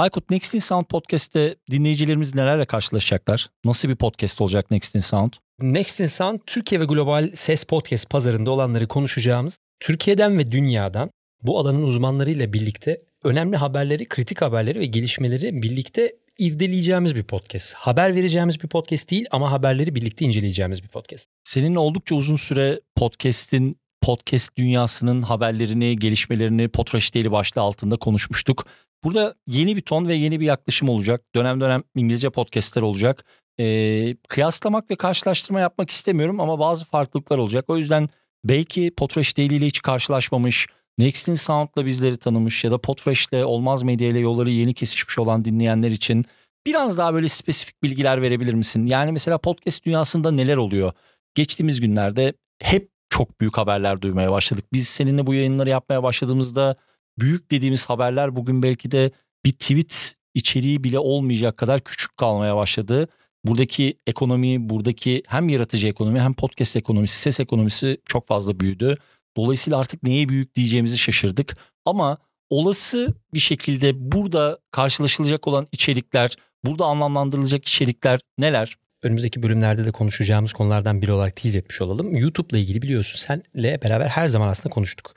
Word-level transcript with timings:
Aykut 0.00 0.30
Next 0.30 0.54
in 0.54 0.58
Sound 0.58 0.84
podcast'te 0.84 1.56
dinleyicilerimiz 1.70 2.34
nelerle 2.34 2.64
karşılaşacaklar? 2.64 3.50
Nasıl 3.64 3.88
bir 3.88 3.96
podcast 3.96 4.40
olacak 4.40 4.70
Next 4.70 4.94
in 4.94 5.00
Sound? 5.00 5.32
Next 5.62 6.00
in 6.00 6.04
Sound 6.04 6.38
Türkiye 6.46 6.80
ve 6.80 6.84
global 6.84 7.30
ses 7.34 7.64
podcast 7.64 8.10
pazarında 8.10 8.50
olanları 8.50 8.88
konuşacağımız, 8.88 9.58
Türkiye'den 9.80 10.38
ve 10.38 10.52
dünyadan 10.52 11.10
bu 11.42 11.58
alanın 11.58 11.82
uzmanlarıyla 11.82 12.52
birlikte 12.52 13.02
önemli 13.24 13.56
haberleri, 13.56 14.08
kritik 14.08 14.42
haberleri 14.42 14.80
ve 14.80 14.86
gelişmeleri 14.86 15.62
birlikte 15.62 16.12
irdeleyeceğimiz 16.38 17.16
bir 17.16 17.22
podcast. 17.22 17.74
Haber 17.74 18.14
vereceğimiz 18.14 18.62
bir 18.62 18.68
podcast 18.68 19.10
değil 19.10 19.26
ama 19.30 19.52
haberleri 19.52 19.94
birlikte 19.94 20.24
inceleyeceğimiz 20.24 20.82
bir 20.82 20.88
podcast. 20.88 21.26
Seninle 21.44 21.78
oldukça 21.78 22.14
uzun 22.14 22.36
süre 22.36 22.80
podcast'in 22.96 23.76
podcast 24.00 24.56
dünyasının 24.56 25.22
haberlerini, 25.22 25.96
gelişmelerini 25.96 26.68
Potraş 26.68 27.14
Daily 27.14 27.30
başlığı 27.30 27.62
altında 27.62 27.96
konuşmuştuk. 27.96 28.66
Burada 29.04 29.34
yeni 29.46 29.76
bir 29.76 29.80
ton 29.80 30.08
ve 30.08 30.14
yeni 30.14 30.40
bir 30.40 30.46
yaklaşım 30.46 30.88
olacak. 30.88 31.22
Dönem 31.34 31.60
dönem 31.60 31.82
İngilizce 31.96 32.30
podcastler 32.30 32.82
olacak. 32.82 33.24
Ee, 33.60 34.16
kıyaslamak 34.28 34.90
ve 34.90 34.96
karşılaştırma 34.96 35.60
yapmak 35.60 35.90
istemiyorum 35.90 36.40
ama 36.40 36.58
bazı 36.58 36.84
farklılıklar 36.84 37.38
olacak. 37.38 37.64
O 37.68 37.76
yüzden 37.76 38.08
belki 38.44 38.94
Potraş 38.96 39.38
Daily 39.38 39.56
ile 39.56 39.66
hiç 39.66 39.82
karşılaşmamış, 39.82 40.66
Next'in 40.98 41.34
Sound'la 41.34 41.86
bizleri 41.86 42.16
tanımış 42.16 42.64
ya 42.64 42.70
da 42.70 42.78
Podfresh'le 42.78 43.44
Olmaz 43.44 43.82
Medya 43.82 44.08
ile 44.08 44.18
yolları 44.18 44.50
yeni 44.50 44.74
kesişmiş 44.74 45.18
olan 45.18 45.44
dinleyenler 45.44 45.90
için 45.90 46.24
biraz 46.66 46.98
daha 46.98 47.14
böyle 47.14 47.28
spesifik 47.28 47.82
bilgiler 47.82 48.22
verebilir 48.22 48.54
misin? 48.54 48.86
Yani 48.86 49.12
mesela 49.12 49.38
podcast 49.38 49.84
dünyasında 49.84 50.30
neler 50.30 50.56
oluyor? 50.56 50.92
Geçtiğimiz 51.34 51.80
günlerde 51.80 52.32
hep 52.62 52.88
çok 53.10 53.40
büyük 53.40 53.58
haberler 53.58 54.02
duymaya 54.02 54.32
başladık. 54.32 54.64
Biz 54.72 54.88
seninle 54.88 55.26
bu 55.26 55.34
yayınları 55.34 55.70
yapmaya 55.70 56.02
başladığımızda 56.02 56.76
büyük 57.18 57.50
dediğimiz 57.50 57.86
haberler 57.86 58.36
bugün 58.36 58.62
belki 58.62 58.90
de 58.90 59.10
bir 59.44 59.52
tweet 59.52 60.14
içeriği 60.34 60.84
bile 60.84 60.98
olmayacak 60.98 61.56
kadar 61.56 61.80
küçük 61.80 62.16
kalmaya 62.16 62.56
başladı. 62.56 63.08
Buradaki 63.44 63.96
ekonomi, 64.06 64.68
buradaki 64.68 65.22
hem 65.26 65.48
yaratıcı 65.48 65.88
ekonomi 65.88 66.20
hem 66.20 66.34
podcast 66.34 66.76
ekonomisi, 66.76 67.18
ses 67.18 67.40
ekonomisi 67.40 67.98
çok 68.04 68.28
fazla 68.28 68.60
büyüdü. 68.60 68.96
Dolayısıyla 69.36 69.78
artık 69.78 70.02
neye 70.02 70.28
büyük 70.28 70.54
diyeceğimizi 70.54 70.98
şaşırdık. 70.98 71.56
Ama 71.84 72.18
olası 72.50 73.14
bir 73.34 73.38
şekilde 73.38 74.12
burada 74.12 74.58
karşılaşılacak 74.70 75.48
olan 75.48 75.66
içerikler, 75.72 76.36
burada 76.64 76.84
anlamlandırılacak 76.84 77.68
içerikler 77.68 78.20
neler? 78.38 78.76
Önümüzdeki 79.02 79.42
bölümlerde 79.42 79.86
de 79.86 79.90
konuşacağımız 79.90 80.52
konulardan 80.52 81.02
biri 81.02 81.12
olarak 81.12 81.36
tease 81.36 81.58
etmiş 81.58 81.80
olalım. 81.80 82.16
YouTube'la 82.16 82.58
ilgili 82.58 82.82
biliyorsun 82.82 83.18
senle 83.18 83.82
beraber 83.82 84.08
her 84.08 84.28
zaman 84.28 84.48
aslında 84.48 84.72
konuştuk. 84.74 85.14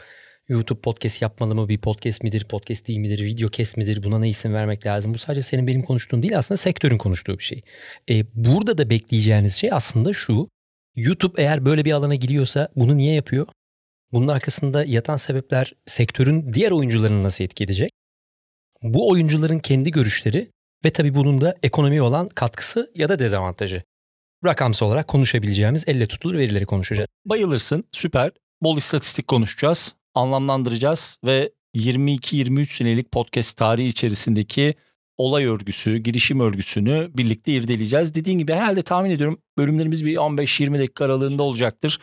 YouTube 0.48 0.82
podcast 0.82 1.22
yapmalı 1.22 1.56
mı? 1.56 1.70
Bir 1.70 1.78
podcast 1.78 2.24
midir? 2.24 2.46
Podcast 2.46 2.88
değil 2.88 3.00
midir? 3.00 3.24
Video 3.24 3.50
kes 3.50 3.78
midir? 3.78 4.04
Buna 4.04 4.20
ne 4.20 4.30
isim 4.30 4.54
vermek 4.54 4.86
lazım? 4.86 5.14
Bu 5.14 5.18
sadece 5.18 5.42
senin 5.42 5.68
benim 5.68 5.82
konuştuğum 5.82 6.24
değil 6.24 6.38
aslında 6.38 6.58
sektörün 6.58 6.98
konuştuğu 6.98 7.38
bir 7.38 7.44
şey. 7.44 7.62
E, 8.10 8.26
burada 8.34 8.78
da 8.78 8.90
bekleyeceğiniz 8.90 9.56
şey 9.56 9.70
aslında 9.74 10.14
şu. 10.14 10.48
YouTube 10.96 11.42
eğer 11.42 11.66
böyle 11.66 11.86
bir 11.86 11.92
alana 11.92 12.16
giriyorsa 12.16 12.70
bunu 12.76 12.98
niye 12.98 13.14
yapıyor? 13.14 13.48
Bunun 14.12 14.28
arkasında 14.28 14.84
yatan 14.86 15.16
sebepler 15.16 15.74
sektörün 15.86 16.54
diğer 16.54 16.72
oyuncularını 16.72 17.24
nasıl 17.24 17.44
etki 17.44 17.64
edecek? 17.64 17.92
Bu 18.84 19.10
oyuncuların 19.10 19.60
kendi 19.60 19.92
görüşleri 19.92 20.48
ve 20.86 20.90
tabii 20.90 21.14
bunun 21.14 21.42
da 21.42 21.56
ekonomiye 21.64 22.02
olan 22.02 22.30
katkısı 22.30 22.92
ya 22.96 23.10
da 23.10 23.20
dezavantajı. 23.20 23.84
Rakamsal 24.46 24.88
olarak 24.88 25.08
konuşabileceğimiz 25.08 25.84
elle 25.88 26.08
tutulur 26.08 26.38
verileri 26.38 26.66
konuşacağız. 26.66 27.08
Bayılırsın 27.26 27.84
süper. 27.92 28.32
Bol 28.62 28.78
istatistik 28.78 29.28
konuşacağız, 29.28 29.96
anlamlandıracağız 30.16 31.18
ve 31.26 31.52
22-23 31.76 32.66
senelik 32.66 33.12
podcast 33.12 33.58
tarihi 33.58 33.88
içerisindeki 33.88 34.76
olay 35.18 35.46
örgüsü, 35.46 35.98
girişim 35.98 36.40
örgüsünü 36.40 37.12
birlikte 37.14 37.52
irdeleyeceğiz. 37.52 38.16
Dediğin 38.16 38.40
gibi 38.40 38.54
herhalde 38.54 38.82
tahmin 38.82 39.10
ediyorum 39.10 39.42
bölümlerimiz 39.58 40.06
bir 40.06 40.16
15-20 40.16 40.80
dakika 40.80 41.06
aralığında 41.06 41.44
olacaktır. 41.44 42.00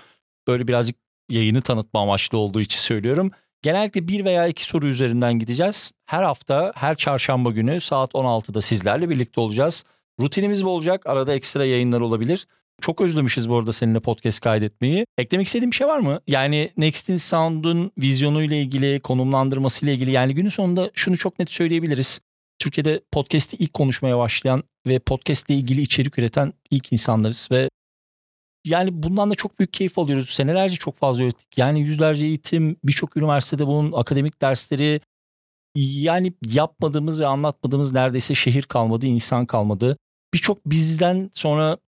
Böyle 0.48 0.68
birazcık 0.68 0.96
yayını 1.30 1.62
tanıtma 1.62 2.00
amaçlı 2.00 2.38
olduğu 2.38 2.60
için 2.60 2.78
söylüyorum. 2.78 3.30
Genellikle 3.62 4.08
bir 4.08 4.24
veya 4.24 4.46
iki 4.46 4.64
soru 4.64 4.86
üzerinden 4.86 5.38
gideceğiz. 5.38 5.92
Her 6.06 6.22
hafta, 6.22 6.72
her 6.76 6.96
çarşamba 6.96 7.50
günü 7.50 7.80
saat 7.80 8.10
16'da 8.12 8.60
sizlerle 8.60 9.10
birlikte 9.10 9.40
olacağız. 9.40 9.84
Rutinimiz 10.20 10.64
bu 10.64 10.68
olacak. 10.68 11.06
Arada 11.06 11.34
ekstra 11.34 11.64
yayınlar 11.64 12.00
olabilir. 12.00 12.46
Çok 12.80 13.00
özlemişiz 13.00 13.48
bu 13.48 13.56
arada 13.56 13.72
seninle 13.72 14.00
podcast 14.00 14.40
kaydetmeyi. 14.40 15.06
Eklemek 15.18 15.46
istediğim 15.46 15.70
bir 15.70 15.76
şey 15.76 15.86
var 15.86 15.98
mı? 15.98 16.20
Yani 16.26 16.70
Next 16.76 17.08
in 17.08 17.16
Sound'un 17.16 17.92
vizyonuyla 17.98 18.56
ilgili, 18.56 19.00
konumlandırmasıyla 19.00 19.94
ilgili 19.94 20.10
yani 20.10 20.34
günün 20.34 20.48
sonunda 20.48 20.90
şunu 20.94 21.16
çok 21.16 21.38
net 21.38 21.50
söyleyebiliriz. 21.50 22.20
Türkiye'de 22.58 23.00
podcast'i 23.12 23.56
ilk 23.56 23.74
konuşmaya 23.74 24.18
başlayan 24.18 24.64
ve 24.86 24.98
podcast 24.98 25.50
ile 25.50 25.58
ilgili 25.58 25.80
içerik 25.80 26.18
üreten 26.18 26.52
ilk 26.70 26.92
insanlarız 26.92 27.48
ve 27.50 27.68
yani 28.64 29.02
bundan 29.02 29.30
da 29.30 29.34
çok 29.34 29.58
büyük 29.58 29.72
keyif 29.72 29.98
alıyoruz. 29.98 30.30
Senelerce 30.30 30.76
çok 30.76 30.96
fazla 30.96 31.24
öğrettik. 31.24 31.58
Yani 31.58 31.80
yüzlerce 31.80 32.26
eğitim, 32.26 32.76
birçok 32.84 33.16
üniversitede 33.16 33.66
bunun 33.66 33.92
akademik 33.92 34.42
dersleri 34.42 35.00
yani 35.76 36.32
yapmadığımız 36.46 37.20
ve 37.20 37.26
anlatmadığımız 37.26 37.92
neredeyse 37.92 38.34
şehir 38.34 38.62
kalmadı, 38.62 39.06
insan 39.06 39.46
kalmadı. 39.46 39.96
Birçok 40.34 40.66
bizden 40.66 41.30
sonra 41.34 41.78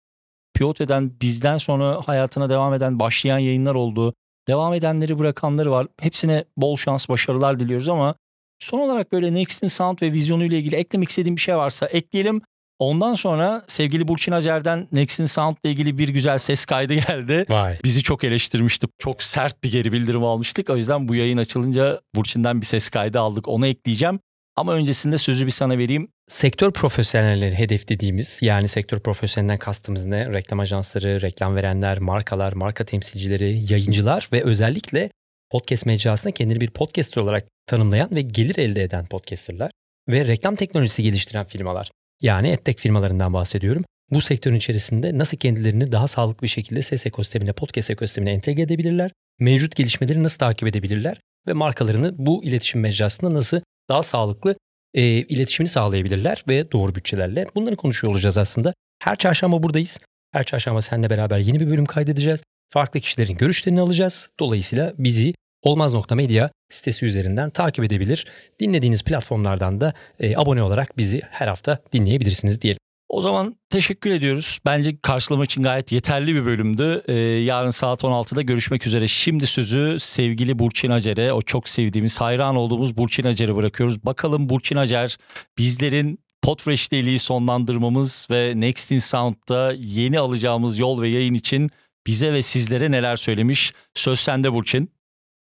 pivot 0.55 0.81
eden, 0.81 1.13
bizden 1.23 1.59
sonra 1.59 2.01
hayatına 2.07 2.51
devam 2.51 2.75
eden, 2.75 3.01
başlayan 3.01 3.39
yayınlar 3.39 3.75
oldu. 3.75 4.15
Devam 4.49 4.75
edenleri 4.75 5.19
bırakanları 5.19 5.71
var. 5.71 5.87
Hepsine 6.01 6.45
bol 6.57 6.77
şans, 6.77 7.09
başarılar 7.09 7.61
diliyoruz 7.61 7.89
ama 7.89 8.15
son 8.59 8.79
olarak 8.79 9.13
böyle 9.13 9.35
Next'in 9.35 9.69
sound 9.69 10.03
ve 10.03 10.13
vizyonu 10.13 10.45
ile 10.45 10.59
ilgili 10.59 10.77
eklemek 10.77 11.09
istediğim 11.09 11.37
bir 11.37 11.41
şey 11.41 11.57
varsa 11.57 11.87
ekleyelim. 11.87 12.43
Ondan 12.83 13.15
sonra 13.15 13.63
sevgili 13.69 14.09
Burçin 14.09 14.33
Acer'den 14.33 14.89
Next'in 14.93 15.27
Sound 15.27 15.57
ile 15.65 15.73
ilgili 15.73 15.99
bir 15.99 16.09
güzel 16.09 16.39
ses 16.39 16.65
kaydı 16.65 16.95
geldi. 16.95 17.47
Vay. 17.49 17.79
Bizi 17.85 18.03
çok 18.03 18.25
eleştirmişti. 18.25 18.87
Çok 18.99 19.23
sert 19.23 19.65
bir 19.65 19.73
geri 19.73 19.93
bildirim 19.93 20.25
almıştık. 20.25 20.71
O 20.71 20.77
yüzden 20.77 21.09
bu 21.09 21.15
yayın 21.15 21.39
açılınca 21.39 22.01
Burçin'den 22.15 22.61
bir 22.61 22.67
ses 22.67 22.89
kaydı 22.89 23.21
aldık. 23.21 23.49
Onu 23.49 23.67
ekleyeceğim. 23.67 24.21
Ama 24.57 24.73
öncesinde 24.73 25.19
sözü 25.19 25.47
bir 25.47 25.51
sana 25.51 25.79
vereyim. 25.79 26.09
Sektör 26.29 26.73
profesyonelleri 26.73 27.55
hedeflediğimiz 27.55 28.39
yani 28.43 28.69
sektör 28.69 29.01
profesyonelinden 29.01 29.59
kastımız 29.59 30.07
ne? 30.07 30.33
Reklam 30.33 30.61
ajansları, 30.61 31.23
reklam 31.23 31.57
verenler, 31.57 31.99
markalar, 31.99 32.53
marka 32.53 32.85
temsilcileri, 32.85 33.73
yayıncılar 33.73 34.29
ve 34.33 34.43
özellikle 34.43 35.11
podcast 35.51 35.87
mecrasında 35.87 36.33
kendini 36.33 36.61
bir 36.61 36.71
podcaster 36.71 37.23
olarak 37.23 37.49
tanımlayan 37.67 38.09
ve 38.11 38.23
gelir 38.23 38.59
elde 38.59 38.83
eden 38.83 39.07
podcasterlar 39.07 39.71
ve 40.09 40.27
reklam 40.27 40.57
teknolojisi 40.57 41.03
geliştiren 41.03 41.45
firmalar. 41.45 41.91
Yani 42.23 42.49
edtech 42.49 42.79
firmalarından 42.79 43.33
bahsediyorum. 43.33 43.85
Bu 44.11 44.21
sektörün 44.21 44.57
içerisinde 44.57 45.19
nasıl 45.19 45.37
kendilerini 45.37 45.93
daha 45.93 46.09
sağlıklı 46.09 46.43
bir 46.43 46.49
şekilde 46.49 46.83
ses 46.83 47.07
ekosistemine, 47.07 47.53
podcast 47.53 47.91
ekosistemine 47.91 48.33
entegre 48.33 48.63
edebilirler, 48.63 49.11
mevcut 49.39 49.77
gelişmeleri 49.77 50.23
nasıl 50.23 50.39
takip 50.39 50.69
edebilirler 50.69 51.21
ve 51.47 51.53
markalarını 51.53 52.15
bu 52.19 52.45
iletişim 52.45 52.81
mecrasında 52.81 53.35
nasıl 53.35 53.61
daha 53.89 54.03
sağlıklı 54.03 54.57
e, 54.95 55.03
iletişimini 55.05 55.69
sağlayabilirler 55.69 56.45
ve 56.49 56.73
doğru 56.73 56.95
bütçelerle. 56.95 57.47
Bunları 57.55 57.77
konuşuyor 57.77 58.13
olacağız 58.13 58.39
aslında. 58.39 58.75
Her 58.99 59.17
çarşamba 59.17 59.63
buradayız. 59.63 59.99
Her 60.33 60.45
çarşamba 60.45 60.83
seninle 60.83 61.11
beraber 61.11 61.39
yeni 61.39 61.61
bir 61.61 61.67
bölüm 61.67 61.87
kaydedeceğiz. 61.87 62.43
Farklı 62.71 63.01
kişilerin 63.01 63.37
görüşlerini 63.37 63.81
alacağız. 63.81 64.29
Dolayısıyla 64.41 64.93
bizi 64.99 65.35
Olmaz.media 65.63 66.51
sitesi 66.71 67.07
üzerinden 67.07 67.51
takip 67.51 67.85
edebilir. 67.85 68.27
Dinlediğiniz 68.61 69.03
platformlardan 69.05 69.81
da 69.81 69.95
e, 70.21 70.37
abone 70.37 70.63
olarak 70.63 70.99
bizi 70.99 71.23
her 71.31 71.49
hafta 71.49 71.79
dinleyebilirsiniz 71.93 72.63
diyelim. 72.63 72.79
O 73.13 73.23
zaman 73.23 73.57
teşekkür 73.71 74.11
ediyoruz. 74.11 74.59
Bence 74.65 74.97
karşılama 75.03 75.45
için 75.45 75.63
gayet 75.63 75.93
yeterli 75.93 76.35
bir 76.35 76.47
bölümdü. 76.47 77.03
Ee, 77.09 77.15
yarın 77.23 77.71
saat 77.71 78.03
16'da 78.03 78.43
görüşmek 78.43 78.87
üzere. 78.87 79.09
Şimdi 79.09 79.47
sözü 79.47 79.97
sevgili 80.01 80.59
Burçin 80.59 80.91
Acer'e, 80.91 81.33
o 81.33 81.43
çok 81.43 81.69
sevdiğimiz, 81.69 82.21
hayran 82.21 82.57
olduğumuz 82.57 82.97
Burçin 82.97 83.25
Acer'e 83.25 83.57
bırakıyoruz. 83.57 84.05
Bakalım 84.05 84.49
Burçin 84.49 84.77
Acer 84.77 85.17
bizlerin 85.59 86.19
Podfresh 86.43 86.93
deliği 86.93 87.19
sonlandırmamız 87.19 88.27
ve 88.31 88.53
Next 88.57 88.93
in 88.93 88.99
Sound'da 88.99 89.73
yeni 89.79 90.19
alacağımız 90.19 90.79
yol 90.79 91.03
ve 91.03 91.09
yayın 91.09 91.35
için 91.35 91.71
bize 92.07 92.33
ve 92.33 92.43
sizlere 92.43 92.91
neler 92.91 93.17
söylemiş. 93.17 93.73
Söz 93.95 94.21
sende 94.21 94.53
Burçin. 94.53 94.91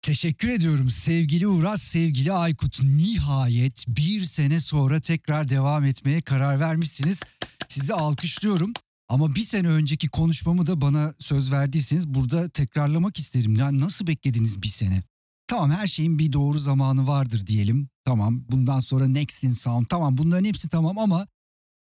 Teşekkür 0.03 0.49
ediyorum 0.49 0.89
sevgili 0.89 1.47
Uras, 1.47 1.81
sevgili 1.81 2.31
Aykut. 2.31 2.83
Nihayet 2.83 3.85
bir 3.87 4.21
sene 4.21 4.59
sonra 4.59 4.99
tekrar 4.99 5.49
devam 5.49 5.85
etmeye 5.85 6.21
karar 6.21 6.59
vermişsiniz. 6.59 7.21
Sizi 7.67 7.93
alkışlıyorum. 7.93 8.73
Ama 9.09 9.35
bir 9.35 9.43
sene 9.43 9.67
önceki 9.67 10.09
konuşmamı 10.09 10.67
da 10.67 10.81
bana 10.81 11.13
söz 11.19 11.51
verdiyseniz 11.51 12.07
burada 12.07 12.49
tekrarlamak 12.49 13.19
isterim. 13.19 13.55
Yani 13.55 13.79
nasıl 13.79 14.07
beklediniz 14.07 14.61
bir 14.61 14.67
sene? 14.67 15.01
Tamam 15.47 15.71
her 15.71 15.87
şeyin 15.87 16.19
bir 16.19 16.33
doğru 16.33 16.57
zamanı 16.57 17.07
vardır 17.07 17.47
diyelim. 17.47 17.89
Tamam 18.05 18.45
bundan 18.51 18.79
sonra 18.79 19.07
Next 19.07 19.43
in 19.43 19.49
Sound 19.49 19.85
tamam 19.89 20.17
bunların 20.17 20.45
hepsi 20.45 20.69
tamam 20.69 20.97
ama 20.97 21.27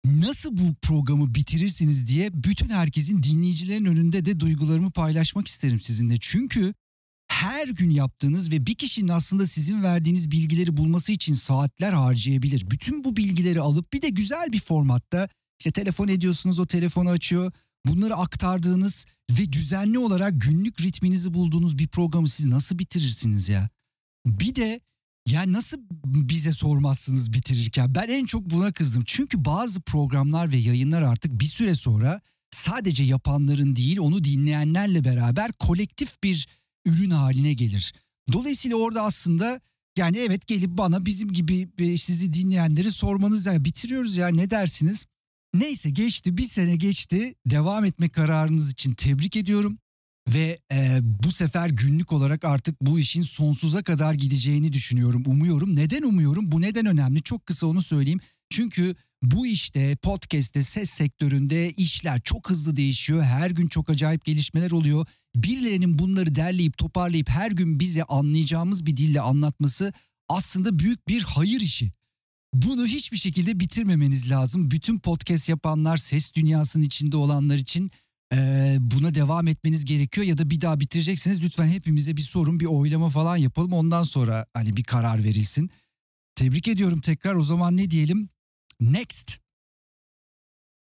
nasıl 0.05 0.57
bu 0.57 0.75
programı 0.81 1.35
bitirirsiniz 1.35 2.07
diye 2.07 2.29
bütün 2.33 2.69
herkesin 2.69 3.23
dinleyicilerin 3.23 3.85
önünde 3.85 4.25
de 4.25 4.39
duygularımı 4.39 4.91
paylaşmak 4.91 5.47
isterim 5.47 5.79
sizinle. 5.79 6.15
Çünkü 6.19 6.73
her 7.37 7.67
gün 7.67 7.89
yaptığınız 7.89 8.51
ve 8.51 8.65
bir 8.65 8.75
kişinin 8.75 9.07
aslında 9.07 9.47
sizin 9.47 9.83
verdiğiniz 9.83 10.31
bilgileri 10.31 10.77
bulması 10.77 11.11
için 11.11 11.33
saatler 11.33 11.93
harcayabilir. 11.93 12.71
Bütün 12.71 13.03
bu 13.03 13.17
bilgileri 13.17 13.61
alıp 13.61 13.93
bir 13.93 14.01
de 14.01 14.09
güzel 14.09 14.51
bir 14.51 14.59
formatta 14.59 15.29
işte 15.59 15.71
telefon 15.71 16.07
ediyorsunuz 16.07 16.59
o 16.59 16.65
telefonu 16.65 17.09
açıyor. 17.09 17.51
Bunları 17.85 18.15
aktardığınız 18.15 19.05
ve 19.31 19.53
düzenli 19.53 19.99
olarak 19.99 20.41
günlük 20.41 20.81
ritminizi 20.81 21.33
bulduğunuz 21.33 21.77
bir 21.77 21.87
programı 21.87 22.29
siz 22.29 22.45
nasıl 22.45 22.79
bitirirsiniz 22.79 23.49
ya? 23.49 23.69
Bir 24.25 24.55
de 24.55 24.79
ya 25.27 25.53
nasıl 25.53 25.77
bize 26.05 26.51
sormazsınız 26.51 27.33
bitirirken? 27.33 27.95
Ben 27.95 28.07
en 28.07 28.25
çok 28.25 28.49
buna 28.49 28.71
kızdım. 28.71 29.03
Çünkü 29.05 29.45
bazı 29.45 29.81
programlar 29.81 30.51
ve 30.51 30.57
yayınlar 30.57 31.01
artık 31.01 31.39
bir 31.39 31.45
süre 31.45 31.75
sonra 31.75 32.21
sadece 32.51 33.03
yapanların 33.03 33.75
değil 33.75 33.99
onu 33.99 34.23
dinleyenlerle 34.23 35.03
beraber 35.03 35.51
kolektif 35.51 36.23
bir 36.23 36.47
ürün 36.87 37.09
haline 37.09 37.53
gelir. 37.53 37.93
Dolayısıyla 38.33 38.77
orada 38.77 39.01
aslında 39.01 39.61
yani 39.97 40.17
evet 40.17 40.47
gelip 40.47 40.69
bana 40.69 41.05
bizim 41.05 41.33
gibi 41.33 41.69
e, 41.79 41.97
sizi 41.97 42.33
dinleyenleri 42.33 42.91
sormanız 42.91 43.45
ya 43.45 43.65
bitiriyoruz 43.65 44.17
ya 44.17 44.27
ne 44.27 44.49
dersiniz? 44.49 45.05
Neyse 45.53 45.89
geçti 45.89 46.37
bir 46.37 46.43
sene 46.43 46.75
geçti 46.75 47.35
devam 47.45 47.85
etme 47.85 48.09
kararınız 48.09 48.71
için 48.71 48.93
tebrik 48.93 49.35
ediyorum. 49.35 49.77
Ve 50.29 50.59
e, 50.71 50.99
bu 51.01 51.31
sefer 51.31 51.69
günlük 51.69 52.11
olarak 52.13 52.45
artık 52.45 52.81
bu 52.81 52.99
işin 52.99 53.21
sonsuza 53.21 53.83
kadar 53.83 54.13
gideceğini 54.13 54.73
düşünüyorum, 54.73 55.23
umuyorum. 55.25 55.75
Neden 55.75 56.03
umuyorum? 56.03 56.51
Bu 56.51 56.61
neden 56.61 56.85
önemli? 56.85 57.21
Çok 57.23 57.45
kısa 57.45 57.67
onu 57.67 57.81
söyleyeyim. 57.81 58.19
Çünkü 58.49 58.95
bu 59.23 59.47
işte 59.47 59.95
podcast'te 59.95 60.63
ses 60.63 60.89
sektöründe 60.89 61.71
işler 61.71 62.21
çok 62.21 62.49
hızlı 62.49 62.75
değişiyor. 62.75 63.23
Her 63.23 63.49
gün 63.49 63.67
çok 63.67 63.89
acayip 63.89 64.25
gelişmeler 64.25 64.71
oluyor. 64.71 65.05
Birilerinin 65.35 65.99
bunları 65.99 66.35
derleyip 66.35 66.77
toparlayıp 66.77 67.29
her 67.29 67.51
gün 67.51 67.79
bize 67.79 68.03
anlayacağımız 68.03 68.85
bir 68.85 68.97
dille 68.97 69.21
anlatması 69.21 69.93
aslında 70.29 70.79
büyük 70.79 71.07
bir 71.07 71.21
hayır 71.21 71.61
işi. 71.61 71.91
Bunu 72.53 72.85
hiçbir 72.85 73.17
şekilde 73.17 73.59
bitirmemeniz 73.59 74.31
lazım. 74.31 74.71
Bütün 74.71 74.99
podcast 74.99 75.49
yapanlar, 75.49 75.97
ses 75.97 76.33
dünyasının 76.33 76.83
içinde 76.83 77.17
olanlar 77.17 77.55
için 77.55 77.91
e, 78.33 78.77
buna 78.79 79.15
devam 79.15 79.47
etmeniz 79.47 79.85
gerekiyor 79.85 80.27
ya 80.27 80.37
da 80.37 80.49
bir 80.49 80.61
daha 80.61 80.79
bitirecekseniz 80.79 81.43
lütfen 81.43 81.67
hepimize 81.67 82.17
bir 82.17 82.21
sorun, 82.21 82.59
bir 82.59 82.65
oylama 82.65 83.09
falan 83.09 83.37
yapalım. 83.37 83.73
Ondan 83.73 84.03
sonra 84.03 84.45
hani 84.53 84.77
bir 84.77 84.83
karar 84.83 85.23
verilsin. 85.23 85.69
Tebrik 86.35 86.67
ediyorum 86.67 87.01
tekrar. 87.01 87.35
O 87.35 87.43
zaman 87.43 87.77
ne 87.77 87.91
diyelim? 87.91 88.29
Next. 88.79 89.39